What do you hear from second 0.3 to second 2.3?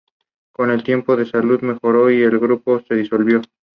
Con el tiempo su salud mejoró, y